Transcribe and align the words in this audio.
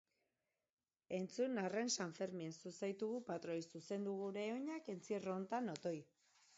Entzun 1.17 1.59
arren 1.65 1.91
San 1.99 2.15
Fermin, 2.21 2.55
zu 2.63 2.73
zaitugu 2.79 3.21
patroi, 3.31 3.61
zuzendu 3.77 4.17
gure 4.25 4.51
oinak, 4.59 4.93
entzierro 4.99 5.41
hontan 5.41 5.75
otoi. 5.79 5.99